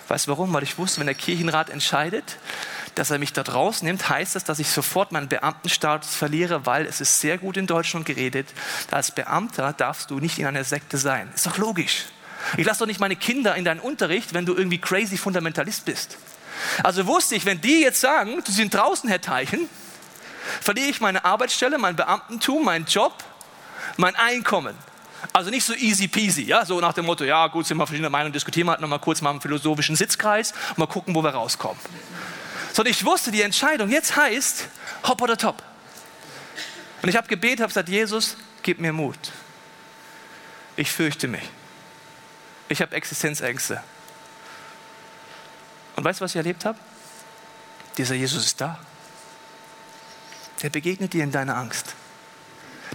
[0.09, 0.53] Weißt du warum?
[0.53, 2.39] Weil ich wusste, wenn der Kirchenrat entscheidet,
[2.95, 7.01] dass er mich dort rausnimmt, heißt das, dass ich sofort meinen Beamtenstatus verliere, weil es
[7.01, 8.49] ist sehr gut in Deutschland geredet,
[8.91, 11.31] als Beamter darfst du nicht in einer Sekte sein.
[11.35, 12.07] Ist doch logisch.
[12.57, 16.19] Ich lasse doch nicht meine Kinder in deinen Unterricht, wenn du irgendwie crazy Fundamentalist bist.
[16.83, 19.69] Also wusste ich, wenn die jetzt sagen, du sind draußen, Herr Teichen,
[20.61, 23.25] verliere ich meine Arbeitsstelle, mein Beamtentum, meinen Job,
[23.97, 24.77] mein Einkommen.
[25.33, 28.11] Also nicht so easy peasy, ja, so nach dem Motto, ja gut, sind wir verschiedene
[28.11, 31.31] Meinungen, diskutieren wir halt nochmal kurz mal im philosophischen Sitzkreis und mal gucken, wo wir
[31.31, 31.79] rauskommen.
[32.73, 34.69] Sondern ich wusste, die Entscheidung jetzt heißt,
[35.05, 35.63] hopp oder top.
[37.03, 39.19] Und ich habe gebetet, habe gesagt, Jesus, gib mir Mut.
[40.77, 41.43] Ich fürchte mich.
[42.69, 43.83] Ich habe Existenzängste.
[45.97, 46.79] Und weißt du, was ich erlebt habe?
[47.99, 48.79] Dieser Jesus ist da.
[50.63, 51.95] Der begegnet dir in deiner Angst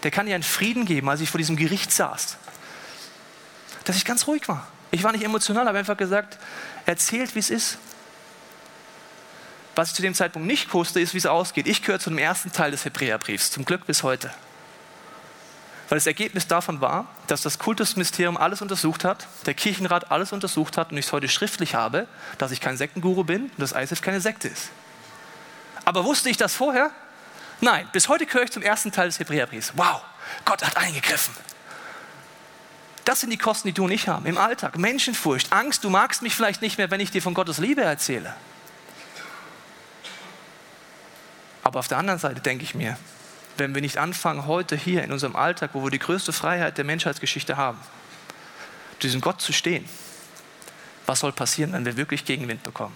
[0.04, 2.38] der kann dir einen Frieden geben, als ich vor diesem Gericht saß.
[3.84, 4.68] Dass ich ganz ruhig war.
[4.92, 6.38] Ich war nicht emotional, habe einfach gesagt,
[6.86, 7.78] erzählt, wie es ist.
[9.76, 11.68] Was ich zu dem Zeitpunkt nicht wusste, ist, wie es ausgeht.
[11.68, 14.32] Ich gehöre zu dem ersten Teil des Hebräerbriefs, zum Glück bis heute.
[15.90, 20.78] Weil das Ergebnis davon war, dass das Kultusministerium alles untersucht hat, der Kirchenrat alles untersucht
[20.78, 22.08] hat und ich es heute schriftlich habe,
[22.38, 24.70] dass ich kein Sektenguru bin und das ISF keine Sekte ist.
[25.86, 26.92] Aber wusste ich das vorher?
[27.60, 29.74] Nein, bis heute gehöre ich zum ersten Teil des Hebräerbriefs.
[29.76, 30.02] Wow,
[30.46, 31.34] Gott hat eingegriffen.
[33.04, 34.78] Das sind die Kosten, die du und ich haben im Alltag.
[34.78, 38.36] Menschenfurcht, Angst, du magst mich vielleicht nicht mehr, wenn ich dir von Gottes Liebe erzähle.
[41.64, 42.98] Aber auf der anderen Seite denke ich mir,
[43.58, 46.86] wenn wir nicht anfangen, heute hier in unserem Alltag, wo wir die größte Freiheit der
[46.86, 47.80] Menschheitsgeschichte haben,
[49.02, 49.88] diesem Gott zu stehen,
[51.06, 52.96] was soll passieren, wenn wir wirklich Gegenwind bekommen?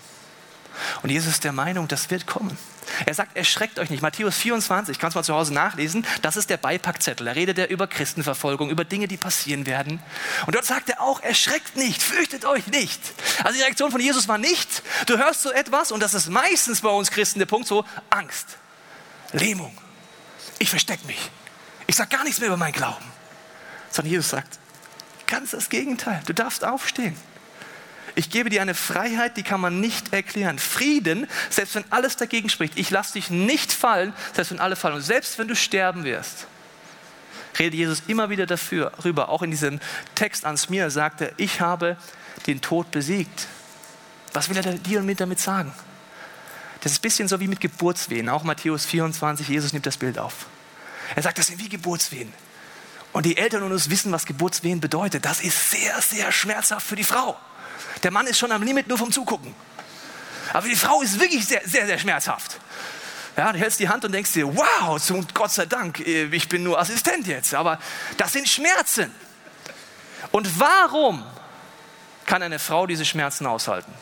[1.04, 2.58] Und Jesus ist der Meinung, das wird kommen.
[3.06, 4.02] Er sagt, erschreckt euch nicht.
[4.02, 7.26] Matthäus 24, kannst du mal zu Hause nachlesen, das ist der Beipackzettel.
[7.26, 10.02] Da redet er über Christenverfolgung, über Dinge, die passieren werden.
[10.46, 13.00] Und dort sagt er auch, erschreckt nicht, fürchtet euch nicht.
[13.44, 16.82] Also die Reaktion von Jesus war nicht, du hörst so etwas, und das ist meistens
[16.82, 18.58] bei uns Christen der Punkt so, Angst,
[19.32, 19.78] Lähmung.
[20.60, 21.32] Ich verstecke mich.
[21.88, 23.06] Ich sage gar nichts mehr über meinen Glauben.
[23.90, 24.60] Sondern Jesus sagt,
[25.28, 26.22] ganz das Gegenteil.
[26.26, 27.16] Du darfst aufstehen.
[28.16, 30.60] Ich gebe dir eine Freiheit, die kann man nicht erklären.
[30.60, 32.78] Frieden, selbst wenn alles dagegen spricht.
[32.78, 34.96] Ich lasse dich nicht fallen, selbst wenn alle fallen.
[34.96, 36.48] Und selbst wenn du sterben wirst,
[37.58, 39.30] redet Jesus immer wieder dafür, rüber.
[39.30, 39.80] Auch in diesem
[40.16, 41.98] Text ans mir sagt er, ich habe
[42.48, 43.48] den Tod besiegt.
[44.34, 45.74] Was will er dir und mir damit sagen?
[46.82, 48.30] Das ist ein bisschen so wie mit Geburtswehen.
[48.30, 50.48] Auch Matthäus 24, Jesus nimmt das Bild auf.
[51.16, 52.34] Er sagt, das sind wie Geburtswehen.
[53.14, 55.26] Und die Eltern und uns wissen, was Geburtswehen bedeutet.
[55.26, 57.38] Das ist sehr, sehr schmerzhaft für die Frau.
[58.04, 59.54] Der Mann ist schon am Limit nur vom Zugucken.
[60.54, 62.60] Aber die Frau ist wirklich sehr, sehr, sehr schmerzhaft.
[63.38, 65.02] Ja, du hältst die Hand und denkst dir, wow,
[65.34, 67.54] Gott sei Dank, äh, ich bin nur Assistent jetzt.
[67.54, 67.80] Aber
[68.18, 69.14] das sind Schmerzen.
[70.32, 71.24] Und warum
[72.26, 73.94] kann eine Frau diese Schmerzen aushalten?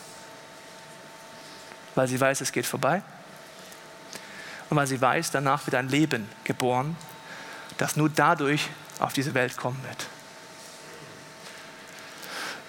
[1.96, 3.04] Weil sie weiß, es geht vorbei.
[4.70, 6.96] Und weil sie weiß, danach wird ein Leben geboren,
[7.78, 10.08] das nur dadurch auf diese Welt kommen wird.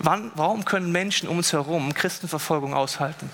[0.02, 3.30] Wann, warum können Menschen um uns herum Christenverfolgung aushalten?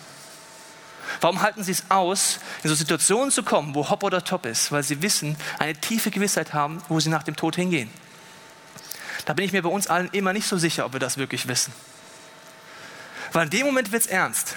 [1.21, 4.73] Warum halten sie es aus, in so Situationen zu kommen, wo Hopp oder Top ist?
[4.73, 7.89] Weil sie wissen, eine tiefe Gewissheit haben, wo sie nach dem Tod hingehen.
[9.27, 11.47] Da bin ich mir bei uns allen immer nicht so sicher, ob wir das wirklich
[11.47, 11.73] wissen.
[13.33, 14.57] Weil in dem Moment wird es ernst.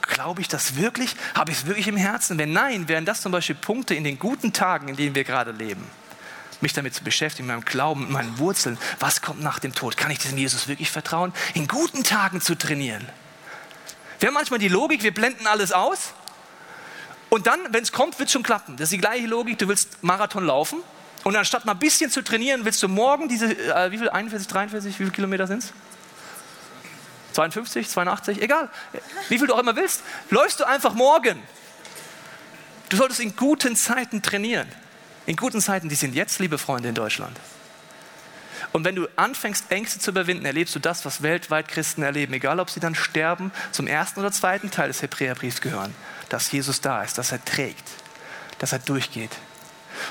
[0.00, 1.14] Glaube ich das wirklich?
[1.34, 2.38] Habe ich es wirklich im Herzen?
[2.38, 5.50] Wenn nein, wären das zum Beispiel Punkte in den guten Tagen, in denen wir gerade
[5.50, 5.86] leben
[6.62, 8.78] mich damit zu beschäftigen, mit meinem Glauben, mit meinen Wurzeln.
[8.98, 9.96] Was kommt nach dem Tod?
[9.96, 11.32] Kann ich diesem Jesus wirklich vertrauen?
[11.54, 13.06] In guten Tagen zu trainieren.
[14.18, 16.14] Wir haben manchmal die Logik, wir blenden alles aus.
[17.28, 18.76] Und dann, wenn es kommt, wird es schon klappen.
[18.76, 20.80] Das ist die gleiche Logik, du willst Marathon laufen.
[21.24, 24.48] Und anstatt mal ein bisschen zu trainieren, willst du morgen diese, äh, wie viel, 41,
[24.48, 25.72] 43, wie viele Kilometer sind es?
[27.32, 28.70] 52, 82, egal.
[29.28, 31.42] Wie viel du auch immer willst, läufst du einfach morgen.
[32.88, 34.68] Du solltest in guten Zeiten trainieren.
[35.26, 37.38] In guten Zeiten, die sind jetzt, liebe Freunde in Deutschland.
[38.72, 42.60] Und wenn du anfängst, Ängste zu überwinden, erlebst du das, was weltweit Christen erleben, egal
[42.60, 45.94] ob sie dann sterben, zum ersten oder zweiten Teil des Hebräerbriefs gehören,
[46.28, 47.88] dass Jesus da ist, dass er trägt,
[48.58, 49.30] dass er durchgeht.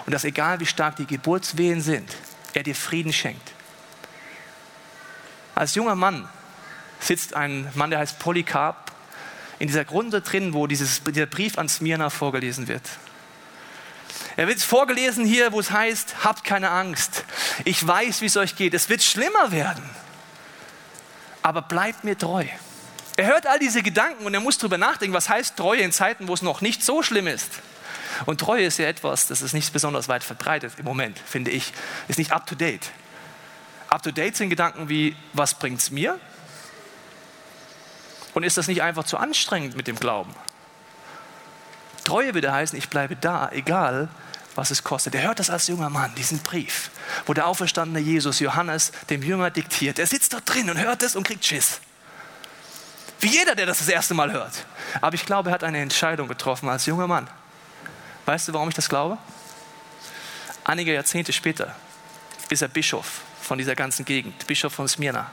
[0.06, 2.10] Und dass egal wie stark die Geburtswehen sind,
[2.54, 3.54] er dir Frieden schenkt.
[5.54, 6.28] Als junger Mann
[7.00, 8.92] sitzt ein Mann, der heißt Polycarp,
[9.60, 12.84] in dieser Grunde drin, wo dieses, dieser Brief an Smyrna vorgelesen wird.
[14.38, 17.24] Er wird vorgelesen hier, wo es heißt, habt keine Angst.
[17.64, 18.74] Ich weiß, wie es euch geht.
[18.74, 19.84] Es wird schlimmer werden.
[21.42, 22.46] Aber bleibt mir treu.
[23.18, 26.28] Er hört all diese Gedanken und er muss darüber nachdenken, was heißt Treue in Zeiten,
[26.28, 27.50] wo es noch nicht so schlimm ist.
[28.26, 31.72] Und Treue ist ja etwas, das ist nicht besonders weit verbreitet im Moment, finde ich.
[32.08, 32.92] Ist nicht up to date.
[33.90, 36.20] Up to date sind Gedanken wie, was bringt es mir?
[38.34, 40.34] Und ist das nicht einfach zu anstrengend mit dem Glauben?
[42.04, 44.10] Treue würde heißen, ich bleibe da, egal
[44.56, 45.14] was es kostet.
[45.16, 46.90] Er hört das als junger Mann, diesen Brief,
[47.26, 50.00] wo der auferstandene Jesus Johannes dem Jünger diktiert.
[50.00, 51.82] Er sitzt dort drin und hört es und kriegt Schiss.
[53.20, 54.66] Wie jeder, der das das erste Mal hört.
[55.02, 57.28] Aber ich glaube, er hat eine Entscheidung getroffen als junger Mann.
[58.26, 59.18] Weißt du, warum ich das glaube?
[60.64, 61.76] Einige Jahrzehnte später
[62.50, 65.30] ist er Bischof von dieser ganzen Gegend, Bischof von Smyrna.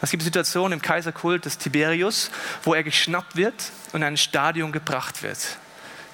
[0.00, 2.30] Es gibt Situationen im Kaiserkult des Tiberius,
[2.62, 3.54] wo er geschnappt wird
[3.92, 5.58] und in ein Stadion gebracht wird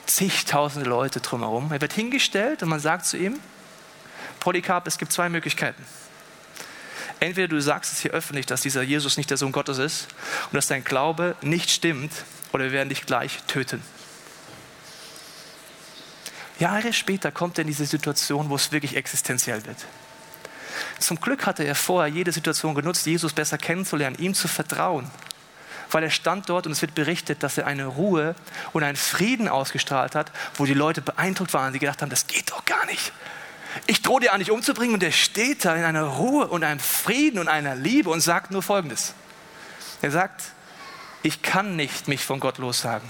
[0.07, 1.73] zigtausende Leute drumherum.
[1.73, 3.39] Er wird hingestellt und man sagt zu ihm,
[4.41, 5.85] Polycarp, es gibt zwei Möglichkeiten.
[7.19, 10.09] Entweder du sagst es hier öffentlich, dass dieser Jesus nicht der Sohn Gottes ist
[10.47, 12.13] und dass dein Glaube nicht stimmt,
[12.53, 13.83] oder wir werden dich gleich töten.
[16.59, 19.85] Jahre später kommt er in diese Situation, wo es wirklich existenziell wird.
[20.99, 25.11] Zum Glück hatte er vorher jede Situation genutzt, Jesus besser kennenzulernen, ihm zu vertrauen
[25.97, 28.35] weil er stand dort und es wird berichtet, dass er eine Ruhe
[28.75, 31.73] und einen Frieden ausgestrahlt hat, wo die Leute beeindruckt waren.
[31.73, 33.15] Sie gedacht haben, das geht doch gar nicht.
[33.87, 37.39] Ich drohe dir eigentlich umzubringen und er steht da in einer Ruhe und einem Frieden
[37.39, 39.15] und einer Liebe und sagt nur Folgendes.
[40.03, 40.43] Er sagt,
[41.23, 43.09] ich kann nicht mich von Gott lossagen.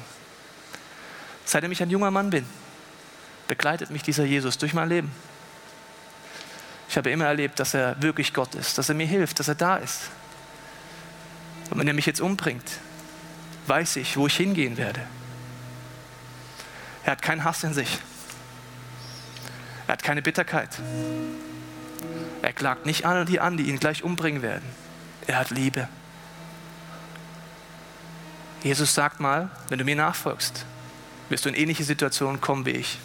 [1.45, 2.47] Seitdem ich ein junger Mann bin,
[3.49, 5.11] begleitet mich dieser Jesus durch mein Leben.
[6.89, 9.57] Ich habe immer erlebt, dass er wirklich Gott ist, dass er mir hilft, dass er
[9.57, 10.03] da ist.
[11.71, 12.79] Und wenn er mich jetzt umbringt,
[13.67, 15.01] weiß ich, wo ich hingehen werde.
[17.05, 17.99] Er hat keinen Hass in sich.
[19.87, 20.71] Er hat keine Bitterkeit.
[22.43, 24.69] Er klagt nicht an die an, die ihn gleich umbringen werden.
[25.27, 25.89] Er hat Liebe.
[28.63, 30.65] Jesus sagt mal, wenn du mir nachfolgst,
[31.29, 32.99] wirst du in ähnliche Situationen kommen wie ich.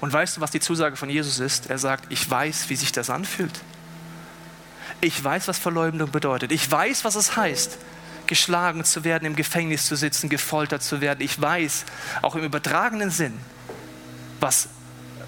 [0.00, 1.70] Und weißt du, was die Zusage von Jesus ist?
[1.70, 3.60] Er sagt, ich weiß, wie sich das anfühlt.
[5.00, 6.52] Ich weiß, was Verleumdung bedeutet.
[6.52, 7.78] Ich weiß, was es heißt,
[8.26, 11.20] geschlagen zu werden, im Gefängnis zu sitzen, gefoltert zu werden.
[11.20, 11.84] Ich weiß,
[12.22, 13.38] auch im übertragenen Sinn,
[14.40, 14.68] was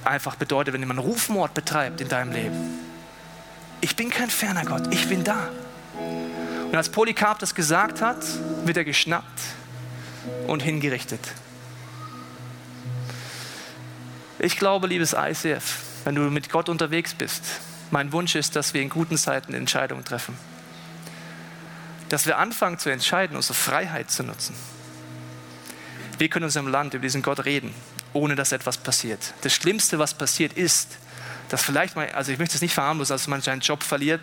[0.04, 2.78] einfach bedeutet, wenn jemand Rufmord betreibt in deinem Leben.
[3.80, 5.48] Ich bin kein ferner Gott, ich bin da.
[6.64, 8.18] Und als Polycarp das gesagt hat,
[8.64, 9.40] wird er geschnappt
[10.46, 11.20] und hingerichtet.
[14.38, 17.42] Ich glaube, liebes ICF, wenn du mit Gott unterwegs bist,
[17.90, 20.36] mein Wunsch ist, dass wir in guten Zeiten Entscheidungen treffen.
[22.08, 24.54] Dass wir anfangen zu entscheiden, unsere Freiheit zu nutzen.
[26.18, 27.74] Wir können in unserem Land über diesen Gott reden,
[28.12, 29.34] ohne dass etwas passiert.
[29.42, 30.98] Das Schlimmste, was passiert, ist,
[31.48, 34.20] dass vielleicht mal, also ich möchte es nicht verharmlosen, dass man seinen Job verliert.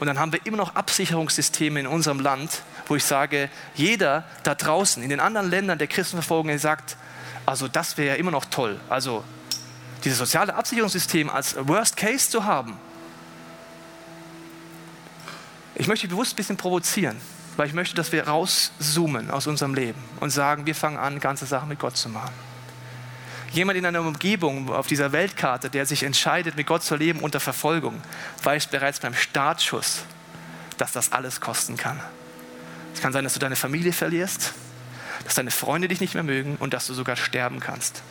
[0.00, 4.54] Und dann haben wir immer noch Absicherungssysteme in unserem Land, wo ich sage, jeder da
[4.54, 6.96] draußen in den anderen Ländern der Christenverfolgung sagt,
[7.46, 8.78] also das wäre ja immer noch toll.
[8.88, 9.24] Also
[10.04, 12.78] dieses soziale Absicherungssystem als Worst Case zu haben.
[15.74, 17.16] Ich möchte bewusst ein bisschen provozieren,
[17.56, 21.46] weil ich möchte, dass wir rauszoomen aus unserem Leben und sagen, wir fangen an, ganze
[21.46, 22.32] Sachen mit Gott zu machen.
[23.52, 27.40] Jemand in einer Umgebung auf dieser Weltkarte, der sich entscheidet, mit Gott zu leben unter
[27.40, 28.00] Verfolgung,
[28.42, 30.02] weiß bereits beim Startschuss,
[30.76, 32.00] dass das alles kosten kann.
[32.94, 34.54] Es kann sein, dass du deine Familie verlierst,
[35.24, 38.02] dass deine Freunde dich nicht mehr mögen und dass du sogar sterben kannst.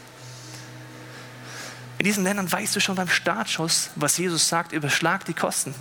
[2.03, 5.73] In diesen Ländern weißt du schon beim Startschuss, was Jesus sagt, überschlag die Kosten.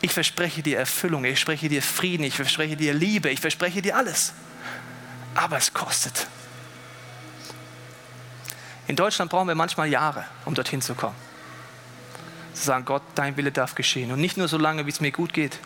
[0.00, 3.96] Ich verspreche dir Erfüllung, ich verspreche dir Frieden, ich verspreche dir Liebe, ich verspreche dir
[3.96, 4.32] alles.
[5.36, 6.26] Aber es kostet.
[8.88, 11.14] In Deutschland brauchen wir manchmal Jahre, um dorthin zu kommen.
[12.54, 14.10] Zu sagen, Gott, dein Wille darf geschehen.
[14.10, 15.60] Und nicht nur so lange, wie es mir gut geht.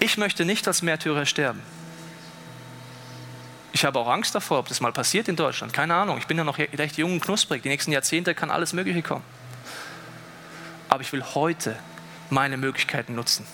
[0.00, 1.60] Ich möchte nicht als Märtyrer sterben.
[3.78, 5.72] Ich habe auch Angst davor, ob das mal passiert in Deutschland.
[5.72, 6.18] Keine Ahnung.
[6.18, 7.62] Ich bin ja noch recht jung und knusprig.
[7.62, 9.22] Die nächsten Jahrzehnte kann alles Mögliche kommen.
[10.88, 11.78] Aber ich will heute
[12.28, 13.46] meine Möglichkeiten nutzen.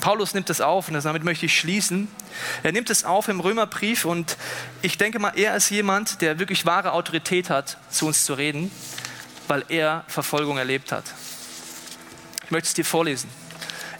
[0.00, 2.08] Paulus nimmt es auf und damit möchte ich schließen.
[2.64, 4.36] Er nimmt es auf im Römerbrief und
[4.82, 8.72] ich denke mal, er ist jemand, der wirklich wahre Autorität hat, zu uns zu reden,
[9.46, 11.04] weil er Verfolgung erlebt hat.
[12.46, 13.30] Ich möchte es dir vorlesen.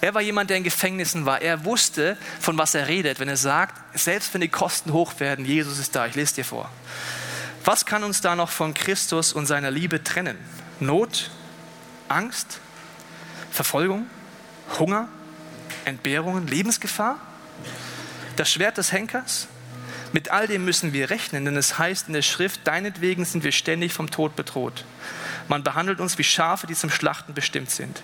[0.03, 1.43] Er war jemand, der in Gefängnissen war.
[1.43, 5.45] Er wusste, von was er redet, wenn er sagt, selbst wenn die Kosten hoch werden,
[5.45, 6.07] Jesus ist da.
[6.07, 6.69] Ich lese dir vor.
[7.65, 10.37] Was kann uns da noch von Christus und seiner Liebe trennen?
[10.81, 11.31] Not,
[12.09, 12.59] Angst,
[13.53, 14.09] Verfolgung,
[14.77, 15.07] Hunger,
[15.85, 17.21] Entbehrungen, Lebensgefahr?
[18.35, 19.47] Das Schwert des Henkers?
[20.13, 23.53] Mit all dem müssen wir rechnen, denn es heißt in der Schrift, deinetwegen sind wir
[23.53, 24.85] ständig vom Tod bedroht.
[25.49, 28.03] Man behandelt uns wie Schafe, die zum Schlachten bestimmt sind.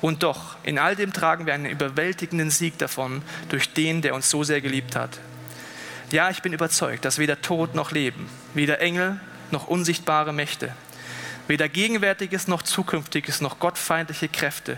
[0.00, 4.30] Und doch, in all dem tragen wir einen überwältigenden Sieg davon durch den, der uns
[4.30, 5.18] so sehr geliebt hat.
[6.10, 9.20] Ja, ich bin überzeugt, dass weder Tod noch Leben, weder Engel
[9.52, 10.74] noch unsichtbare Mächte,
[11.46, 14.76] weder Gegenwärtiges noch Zukünftiges noch gottfeindliche Kräfte,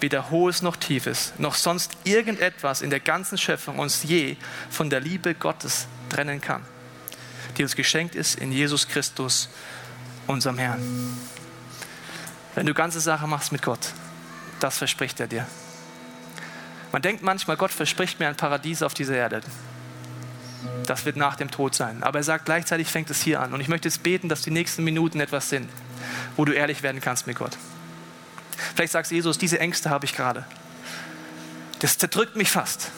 [0.00, 4.36] weder Hohes noch Tiefes, noch sonst irgendetwas in der ganzen Schöpfung uns je
[4.70, 6.62] von der Liebe Gottes trennen kann,
[7.56, 9.48] die uns geschenkt ist in Jesus Christus,
[10.26, 10.80] unserem Herrn.
[12.54, 13.92] Wenn du ganze Sache machst mit Gott,
[14.60, 15.46] das verspricht er dir.
[16.92, 19.40] Man denkt manchmal, Gott verspricht mir ein Paradies auf dieser Erde.
[20.86, 22.02] Das wird nach dem Tod sein.
[22.02, 23.54] Aber er sagt, gleichzeitig fängt es hier an.
[23.54, 25.70] Und ich möchte jetzt beten, dass die nächsten Minuten etwas sind,
[26.36, 27.56] wo du ehrlich werden kannst mit Gott.
[28.74, 30.44] Vielleicht sagst du, Jesus, diese Ängste habe ich gerade.
[31.78, 32.90] Das zerdrückt mich fast.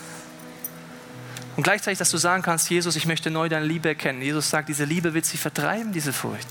[1.57, 4.21] Und gleichzeitig, dass du sagen kannst, Jesus, ich möchte neu deine Liebe erkennen.
[4.21, 6.49] Jesus sagt, diese Liebe wird sie vertreiben, diese Furcht.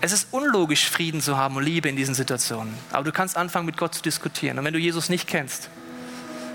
[0.00, 2.72] Es ist unlogisch, Frieden zu haben und Liebe in diesen Situationen.
[2.92, 4.58] Aber du kannst anfangen, mit Gott zu diskutieren.
[4.58, 5.70] Und wenn du Jesus nicht kennst,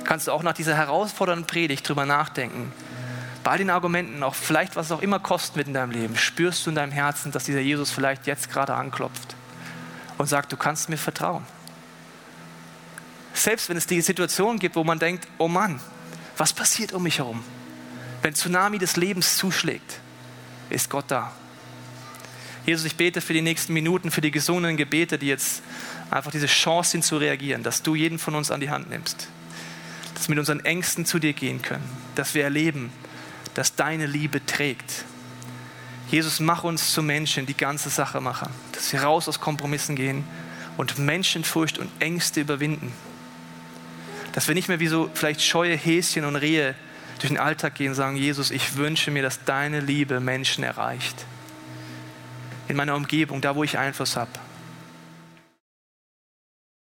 [0.06, 2.71] kannst du auch nach dieser herausfordernden Predigt drüber nachdenken.
[3.43, 6.65] Bei den Argumenten, auch vielleicht was es auch immer kosten wird in deinem Leben, spürst
[6.65, 9.36] du in deinem Herzen, dass dieser Jesus vielleicht jetzt gerade anklopft
[10.17, 11.45] und sagt, du kannst mir vertrauen.
[13.34, 15.82] Selbst wenn es die Situation gibt, wo man denkt, oh Mann,
[16.38, 17.43] was passiert um mich herum?
[18.21, 19.99] Wenn Tsunami des Lebens zuschlägt,
[20.69, 21.34] ist Gott da.
[22.65, 25.62] Jesus, ich bete für die nächsten Minuten, für die gesungenen Gebete, die jetzt
[26.10, 29.28] einfach diese Chance sind zu reagieren, dass du jeden von uns an die Hand nimmst.
[30.14, 31.84] Dass wir mit unseren Ängsten zu dir gehen können.
[32.16, 32.91] Dass wir erleben,
[33.53, 35.03] dass deine Liebe trägt.
[36.09, 38.49] Jesus, mach uns zu Menschen, die ganze Sache machen.
[38.72, 40.24] Dass wir raus aus Kompromissen gehen
[40.78, 42.93] und Menschenfurcht und Ängste überwinden.
[44.32, 46.76] Dass wir nicht mehr wie so vielleicht scheue Häschen und Rehe
[47.20, 51.26] durch den Alltag gehen und sagen, Jesus, ich wünsche mir, dass deine Liebe Menschen erreicht
[52.68, 54.32] in meiner Umgebung, da wo ich Einfluss habe.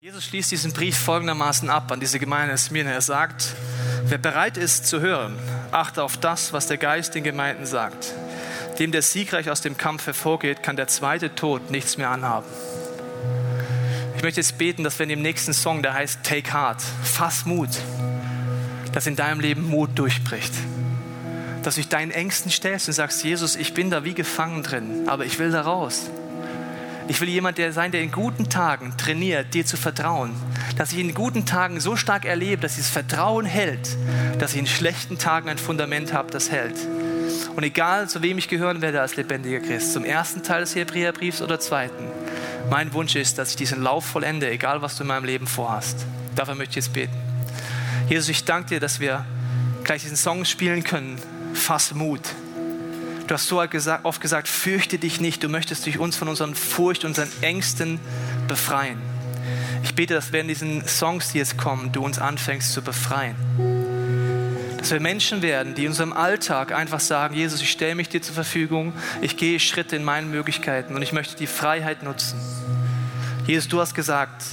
[0.01, 2.91] Jesus schließt diesen Brief folgendermaßen ab an diese Gemeinde Smyrna.
[2.91, 3.55] Er sagt,
[4.05, 5.37] wer bereit ist zu hören,
[5.73, 8.15] Achte auf das, was der Geist den Gemeinden sagt.
[8.79, 12.47] Dem, der siegreich aus dem Kampf hervorgeht, kann der zweite Tod nichts mehr anhaben.
[14.17, 17.45] Ich möchte jetzt beten, dass wir in dem nächsten Song, der heißt Take Heart, fass
[17.45, 17.71] Mut,
[18.93, 20.53] dass in deinem Leben Mut durchbricht.
[21.67, 25.09] Dass du dich deinen Ängsten stellst und sagst, Jesus, ich bin da wie gefangen drin,
[25.09, 26.03] aber ich will da raus.
[27.09, 30.31] Ich will jemand der sein, der in guten Tagen trainiert, dir zu vertrauen.
[30.79, 33.97] Dass ich in guten Tagen so stark erlebe, dass dieses Vertrauen hält,
[34.39, 36.77] dass ich in schlechten Tagen ein Fundament habe, das hält.
[37.57, 41.43] Und egal, zu wem ich gehören werde als lebendiger Christ, zum ersten Teil des Hebräerbriefs
[41.43, 42.05] oder zweiten,
[42.71, 46.07] mein Wunsch ist, dass ich diesen Lauf vollende, egal was du in meinem Leben vorhast.
[46.37, 47.17] Dafür möchte ich jetzt beten.
[48.09, 49.25] Jesus, ich danke dir, dass wir
[49.83, 51.21] gleich diesen Song spielen können.
[51.57, 52.21] Fass Mut.
[53.27, 55.43] Du hast so oft gesagt, fürchte dich nicht.
[55.43, 57.99] Du möchtest dich uns von unseren Furcht, unseren Ängsten
[58.47, 58.99] befreien.
[59.83, 63.35] Ich bete, dass während diesen Songs, die jetzt kommen, du uns anfängst zu befreien.
[64.79, 68.23] Dass wir Menschen werden, die in unserem Alltag einfach sagen, Jesus, ich stelle mich dir
[68.23, 72.39] zur Verfügung, ich gehe Schritte in meinen Möglichkeiten und ich möchte die Freiheit nutzen.
[73.47, 74.45] Jesus, du hast gesagt,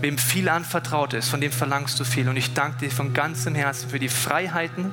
[0.00, 2.28] wem viel anvertraut ist, von dem verlangst du viel.
[2.28, 4.92] Und ich danke dir von ganzem Herzen für die Freiheiten,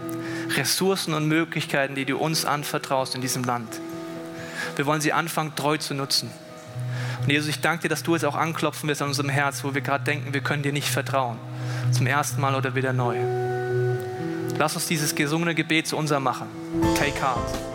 [0.56, 3.80] Ressourcen und Möglichkeiten, die du uns anvertraust in diesem Land.
[4.76, 6.30] Wir wollen sie anfangen, treu zu nutzen.
[7.22, 9.74] Und Jesus, ich danke dir, dass du jetzt auch anklopfen wirst an unserem Herz, wo
[9.74, 11.38] wir gerade denken, wir können dir nicht vertrauen.
[11.91, 13.18] Zum ersten Mal oder wieder neu.
[14.58, 16.48] Lass uns dieses gesungene Gebet zu unser machen.
[16.96, 17.74] Take heart.